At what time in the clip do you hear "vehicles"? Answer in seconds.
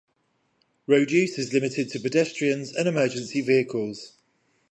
3.39-4.13